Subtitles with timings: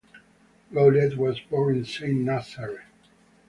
[0.73, 2.85] Goulet was born in Saint-Nazaire.